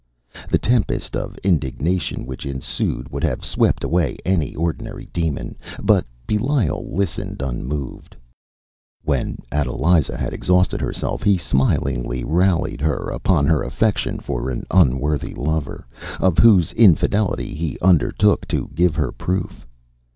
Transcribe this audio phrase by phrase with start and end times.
[0.49, 6.89] The tempest of indignation which ensued would have swept away any ordinary demon, but Belial
[6.91, 8.15] listened unmoved.
[9.03, 15.35] When Adeliza had exhausted herself he smilingly rallied her upon her affection for an unworthy
[15.35, 15.85] lover,
[16.19, 19.67] of whose infidelity he undertook to give her proof.